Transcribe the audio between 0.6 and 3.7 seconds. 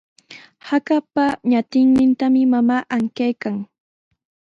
Hakapa ñatinnintami mamaa ankaykan.